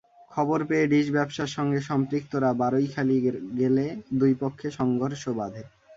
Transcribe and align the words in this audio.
খবর 0.31 0.59
পেয়ে 0.69 0.85
ডিস 0.87 1.07
ব্যবসার 1.11 1.49
সঙ্গে 1.57 1.79
সম্পৃক্তরা 1.89 2.49
বারৈখালী 2.61 3.17
গেলে 3.59 3.85
দুই 4.19 4.33
পক্ষে 4.41 4.67
সংঘর্ষ 4.79 5.23
বাধে। 5.39 5.63